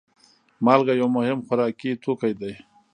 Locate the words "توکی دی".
2.03-2.53